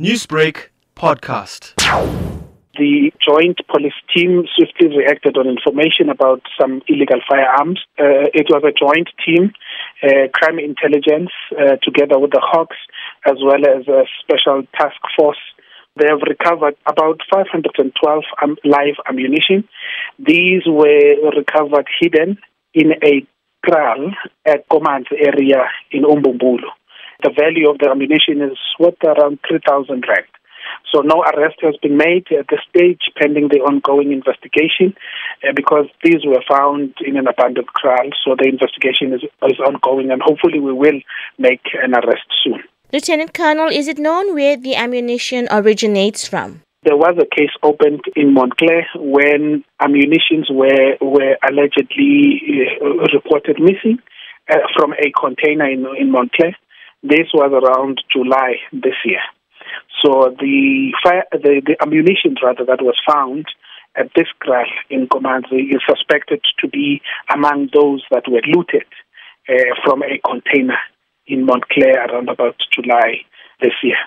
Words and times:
Newsbreak 0.00 0.70
podcast. 0.96 1.74
The 2.76 3.12
joint 3.24 3.60
police 3.70 3.94
team 4.12 4.42
swiftly 4.56 4.88
reacted 4.98 5.36
on 5.36 5.46
information 5.46 6.08
about 6.08 6.42
some 6.60 6.82
illegal 6.88 7.20
firearms. 7.30 7.78
Uh, 7.96 8.26
it 8.34 8.48
was 8.50 8.64
a 8.66 8.74
joint 8.74 9.08
team, 9.24 9.52
uh, 10.02 10.26
crime 10.34 10.58
intelligence, 10.58 11.30
uh, 11.52 11.76
together 11.80 12.18
with 12.18 12.32
the 12.32 12.42
Hawks, 12.42 12.76
as 13.24 13.36
well 13.40 13.62
as 13.62 13.86
a 13.86 14.02
special 14.18 14.64
task 14.74 14.98
force. 15.16 15.38
They 15.94 16.08
have 16.08 16.26
recovered 16.26 16.74
about 16.86 17.20
512 17.32 18.24
um, 18.42 18.56
live 18.64 18.98
ammunition. 19.08 19.62
These 20.18 20.66
were 20.66 21.30
recovered 21.38 21.86
hidden 22.00 22.38
in 22.74 22.94
a 23.00 23.24
kraal 23.64 24.10
at 24.44 24.68
Command 24.68 25.06
area 25.16 25.70
in 25.92 26.02
Umbumbulu. 26.02 26.66
The 27.22 27.30
value 27.30 27.70
of 27.70 27.78
the 27.78 27.90
ammunition 27.90 28.42
is 28.42 28.58
worth 28.78 29.02
around 29.04 29.38
3,000 29.48 30.04
rand. 30.08 30.26
So 30.92 31.00
no 31.00 31.22
arrest 31.22 31.56
has 31.62 31.76
been 31.82 31.96
made 31.96 32.26
at 32.38 32.46
this 32.48 32.60
stage 32.70 33.10
pending 33.20 33.48
the 33.48 33.60
ongoing 33.60 34.12
investigation 34.12 34.94
uh, 35.42 35.52
because 35.54 35.86
these 36.02 36.24
were 36.24 36.42
found 36.48 36.94
in 37.04 37.16
an 37.16 37.26
abandoned 37.26 37.66
kraal. 37.68 38.10
So 38.24 38.36
the 38.38 38.48
investigation 38.48 39.12
is, 39.12 39.22
is 39.22 39.58
ongoing 39.60 40.10
and 40.10 40.22
hopefully 40.22 40.60
we 40.60 40.72
will 40.72 41.00
make 41.38 41.62
an 41.82 41.94
arrest 41.94 42.26
soon. 42.42 42.62
Lieutenant 42.92 43.34
Colonel, 43.34 43.68
is 43.68 43.88
it 43.88 43.98
known 43.98 44.34
where 44.34 44.56
the 44.56 44.76
ammunition 44.76 45.48
originates 45.50 46.28
from? 46.28 46.62
There 46.84 46.96
was 46.96 47.16
a 47.18 47.26
case 47.34 47.50
opened 47.62 48.02
in 48.14 48.34
Montclair 48.34 48.86
when 48.94 49.64
ammunitions 49.80 50.48
were 50.50 50.96
were 51.00 51.36
allegedly 51.48 52.42
uh, 52.80 53.08
reported 53.14 53.58
missing 53.58 53.98
uh, 54.52 54.58
from 54.76 54.92
a 54.92 55.10
container 55.18 55.68
in, 55.68 55.86
in 55.98 56.12
Montclair. 56.12 56.54
This 57.04 57.28
was 57.34 57.52
around 57.52 58.00
July 58.10 58.56
this 58.72 58.96
year. 59.04 59.20
So 60.02 60.34
the 60.40 60.92
fire, 61.02 61.24
the, 61.32 61.60
the 61.60 61.76
ammunition 61.82 62.34
rather 62.42 62.64
that 62.64 62.80
was 62.80 62.96
found 63.06 63.44
at 63.94 64.08
this 64.16 64.28
crash 64.40 64.72
in 64.88 65.06
Komanzi 65.08 65.68
is 65.68 65.82
suspected 65.86 66.40
to 66.60 66.68
be 66.68 67.02
among 67.32 67.68
those 67.74 68.02
that 68.10 68.24
were 68.26 68.40
looted 68.48 68.88
uh, 69.50 69.74
from 69.84 70.02
a 70.02 70.18
container 70.26 70.78
in 71.26 71.44
Montclair 71.44 72.06
around 72.06 72.30
about 72.30 72.56
July 72.72 73.20
this 73.60 73.74
year. 73.82 74.00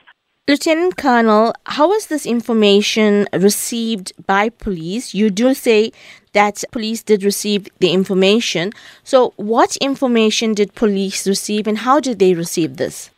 Lieutenant 0.50 0.95
Colonel, 0.95 1.53
how 1.66 1.90
was 1.90 2.08
this 2.08 2.26
information 2.26 3.28
received 3.34 4.14
by 4.28 4.48
police? 4.48 5.14
You 5.14 5.30
do 5.30 5.54
say 5.54 5.92
that 6.31 6.64
police 6.72 7.04
did 7.04 7.22
receive 7.22 7.67
the 7.80 7.92
information. 7.92 8.72
So, 9.04 9.34
what 9.36 9.76
information 9.81 10.54
did 10.54 10.73
police 10.73 11.28
receive 11.28 11.67
and 11.67 11.80
how 11.80 12.00
did 12.00 12.20
they 12.20 12.34
receive 12.34 12.78
this? 12.78 13.09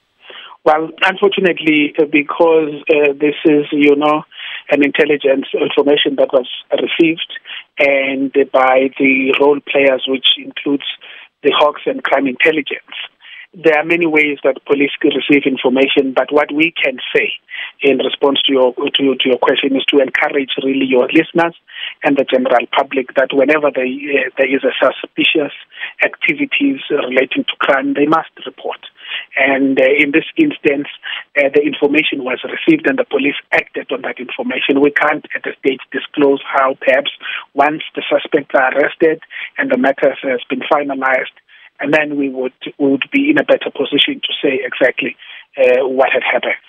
Well, 0.65 0.89
unfortunately, 1.03 1.93
uh, 1.99 2.05
because 2.05 2.73
uh, 2.89 3.13
this 3.13 3.35
is, 3.45 3.65
you 3.71 3.95
know, 3.95 4.23
an 4.71 4.83
intelligence 4.83 5.45
information 5.53 6.15
that 6.15 6.33
was 6.33 6.47
received 6.81 7.31
and 7.77 8.33
by 8.51 8.89
the 8.97 9.35
role 9.39 9.59
players, 9.71 10.03
which 10.07 10.29
includes 10.39 10.85
the 11.43 11.53
Hawks 11.55 11.83
and 11.85 12.03
crime 12.03 12.25
intelligence. 12.25 12.97
There 13.53 13.73
are 13.73 13.83
many 13.83 14.05
ways 14.05 14.37
that 14.43 14.63
police 14.65 14.91
receive 15.01 15.49
information, 15.49 16.13
but 16.13 16.31
what 16.31 16.53
we 16.53 16.71
can 16.71 16.99
say 17.09 17.33
in 17.81 17.97
response 17.97 18.39
to 18.45 18.53
your 18.53 18.73
to, 18.75 19.15
to 19.15 19.25
your 19.25 19.39
question 19.41 19.75
is 19.75 19.83
to 19.89 19.97
encourage 19.97 20.53
really 20.61 20.85
your 20.85 21.09
listeners 21.09 21.57
and 22.03 22.15
the 22.15 22.29
general 22.29 22.67
public 22.71 23.15
that 23.15 23.33
whenever 23.33 23.71
they, 23.73 23.89
uh, 23.89 24.29
there 24.37 24.53
is 24.53 24.61
a 24.61 24.77
suspicious 24.77 25.53
activities 26.05 26.81
relating 26.93 27.43
to 27.49 27.55
crime, 27.57 27.95
they 27.95 28.05
must 28.05 28.29
report. 28.45 28.85
And 29.35 29.81
uh, 29.81 29.97
in 29.97 30.11
this 30.11 30.29
instance, 30.37 30.87
uh, 31.33 31.49
the 31.49 31.65
information 31.65 32.23
was 32.23 32.45
received 32.45 32.85
and 32.85 32.99
the 32.99 33.09
police 33.09 33.41
acted 33.51 33.91
on 33.91 34.03
that 34.03 34.19
information. 34.19 34.81
We 34.81 34.91
can't 34.91 35.25
at 35.33 35.41
this 35.43 35.57
stage 35.57 35.81
disclose 35.91 36.41
how 36.45 36.77
perhaps 36.79 37.09
once 37.55 37.81
the 37.95 38.03
suspects 38.05 38.53
are 38.53 38.77
arrested 38.77 39.21
and 39.57 39.71
the 39.71 39.77
matter 39.77 40.13
has 40.21 40.41
been 40.49 40.61
finalized, 40.71 41.33
and 41.79 41.93
then 41.93 42.17
we 42.17 42.29
would 42.29 42.53
we 42.77 42.91
would 42.91 43.09
be 43.11 43.29
in 43.29 43.37
a 43.37 43.43
better 43.43 43.71
position 43.71 44.21
to 44.21 44.33
say 44.41 44.59
exactly 44.63 45.15
uh, 45.57 45.87
what 45.87 46.09
had 46.11 46.23
happened. 46.23 46.59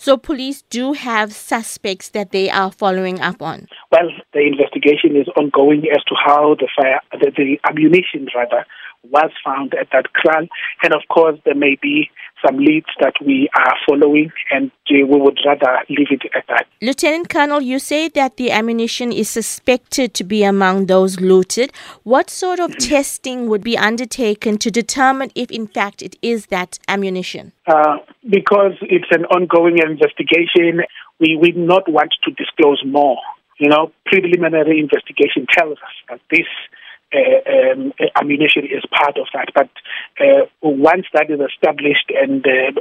So 0.00 0.16
police 0.16 0.62
do 0.62 0.92
have 0.92 1.32
suspects 1.32 2.10
that 2.10 2.30
they 2.30 2.48
are 2.48 2.70
following 2.70 3.20
up 3.20 3.42
on. 3.42 3.66
Well, 3.90 4.08
the 4.32 4.46
investigation 4.46 5.16
is 5.16 5.26
ongoing 5.36 5.86
as 5.92 6.04
to 6.04 6.14
how 6.14 6.54
the 6.54 6.68
fire, 6.76 7.00
the, 7.10 7.32
the 7.36 7.58
ammunition 7.68 8.28
rather, 8.32 8.64
was 9.10 9.30
found 9.44 9.74
at 9.74 9.88
that 9.92 10.12
kraal. 10.12 10.46
And 10.84 10.94
of 10.94 11.02
course, 11.08 11.40
there 11.44 11.56
may 11.56 11.76
be 11.82 12.10
some 12.44 12.58
leads 12.58 12.86
that 13.00 13.14
we 13.24 13.48
are 13.56 13.74
following, 13.88 14.30
and 14.50 14.70
we 14.90 15.04
would 15.04 15.38
rather 15.44 15.78
leave 15.88 16.08
it 16.10 16.22
at 16.34 16.44
that. 16.48 16.66
Lieutenant 16.80 17.28
Colonel, 17.28 17.60
you 17.60 17.78
say 17.78 18.08
that 18.08 18.36
the 18.36 18.50
ammunition 18.50 19.12
is 19.12 19.28
suspected 19.28 20.14
to 20.14 20.24
be 20.24 20.44
among 20.44 20.86
those 20.86 21.20
looted. 21.20 21.72
What 22.04 22.30
sort 22.30 22.60
of 22.60 22.70
mm-hmm. 22.70 22.88
testing 22.88 23.48
would 23.48 23.62
be 23.62 23.76
undertaken 23.76 24.58
to 24.58 24.70
determine 24.70 25.30
if, 25.34 25.50
in 25.50 25.66
fact, 25.66 26.02
it 26.02 26.16
is 26.22 26.46
that 26.46 26.78
ammunition? 26.88 27.52
Uh, 27.66 27.98
because 28.28 28.72
it's 28.82 29.10
an 29.10 29.24
ongoing 29.26 29.78
investigation, 29.78 30.82
we 31.20 31.36
would 31.36 31.56
not 31.56 31.90
want 31.90 32.14
to 32.24 32.30
disclose 32.32 32.82
more. 32.86 33.18
You 33.58 33.68
know, 33.68 33.90
preliminary 34.06 34.78
investigation 34.78 35.46
tells 35.52 35.78
us 35.78 35.94
that 36.08 36.20
this 36.30 36.46
uh, 37.14 37.72
um, 37.72 37.92
ammunition 38.20 38.64
is 38.64 38.84
part 38.90 39.16
of 39.16 39.26
that. 39.34 39.48
But 39.54 39.70
uh, 40.20 40.46
once 40.62 41.06
that 41.14 41.30
is 41.30 41.40
established 41.40 42.12
and 42.14 42.44
uh, 42.46 42.80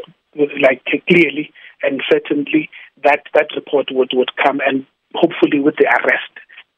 like 0.62 0.84
clearly 1.08 1.52
and 1.84 2.02
certainly, 2.12 2.70
that 3.04 3.22
that 3.34 3.48
report 3.56 3.88
would 3.92 4.12
would 4.14 4.32
come 4.44 4.60
and 4.66 4.86
hopefully 5.14 5.60
with 5.60 5.76
the 5.78 5.86
arrest 5.86 6.34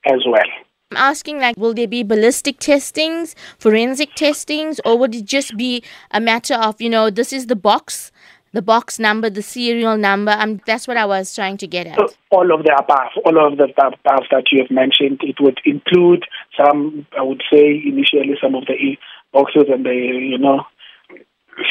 as 0.05 0.25
well. 0.27 0.49
I'm 0.91 0.97
asking, 0.97 1.39
like, 1.39 1.55
will 1.55 1.75
there 1.75 1.87
be 1.87 2.01
ballistic 2.01 2.57
testings, 2.57 3.35
forensic 3.59 4.15
testings, 4.15 4.81
or 4.83 4.97
would 4.97 5.13
it 5.13 5.25
just 5.25 5.55
be 5.55 5.83
a 6.09 6.19
matter 6.19 6.55
of, 6.55 6.81
you 6.81 6.89
know, 6.89 7.11
this 7.11 7.31
is 7.31 7.45
the 7.45 7.55
box, 7.55 8.11
the 8.53 8.61
box 8.61 8.99
number, 8.99 9.29
the 9.29 9.41
serial 9.41 9.97
number? 9.97 10.31
Um, 10.31 10.61
that's 10.65 10.87
what 10.87 10.97
I 10.97 11.05
was 11.05 11.33
trying 11.33 11.57
to 11.57 11.67
get 11.67 11.87
at. 11.87 11.97
All 12.31 12.53
of 12.53 12.63
the 12.63 12.75
above, 12.77 13.11
all 13.25 13.51
of 13.51 13.57
the 13.57 13.65
above 13.65 14.23
that 14.31 14.45
you 14.51 14.61
have 14.61 14.71
mentioned, 14.71 15.19
it 15.23 15.37
would 15.39 15.59
include 15.65 16.25
some, 16.57 17.05
I 17.17 17.21
would 17.21 17.43
say, 17.51 17.81
initially 17.85 18.35
some 18.41 18.55
of 18.55 18.65
the 18.65 18.97
boxes 19.31 19.65
and 19.69 19.85
the, 19.85 19.93
you 19.93 20.37
know, 20.37 20.63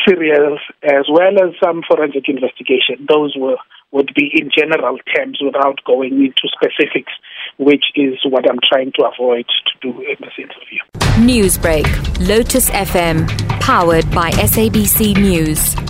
serials, 0.06 0.60
as 0.82 1.06
well 1.10 1.34
as 1.42 1.54
some 1.62 1.82
forensic 1.88 2.28
investigation. 2.28 3.06
Those 3.08 3.34
were 3.36 3.56
would 3.90 4.12
be 4.14 4.30
in 4.34 4.50
general 4.54 4.98
terms 5.16 5.40
without 5.42 5.82
going 5.86 6.12
into 6.12 6.42
specifics, 6.52 7.12
which 7.58 7.84
is 7.94 8.18
what 8.24 8.44
I'm 8.48 8.58
trying 8.70 8.92
to 8.98 9.06
avoid 9.06 9.46
to 9.46 9.92
do 9.92 10.00
in 10.02 10.16
this 10.20 10.34
interview. 10.36 10.80
Newsbreak, 11.26 11.86
Lotus 12.28 12.68
FM, 12.70 13.26
powered 13.60 14.10
by 14.10 14.30
SABC 14.32 15.16
News. 15.16 15.87